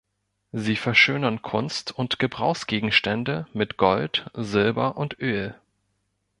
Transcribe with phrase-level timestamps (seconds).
[0.51, 5.53] Sie verschönern Kunst- und Gebrauchsgegenstände mit Gold, Silber und Öl.